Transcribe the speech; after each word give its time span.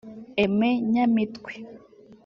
Aime 0.43 0.69
Nyamitwe 0.91 1.51